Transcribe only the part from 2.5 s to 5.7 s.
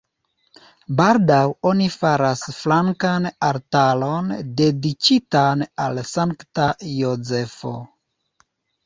flankan altaron dediĉitan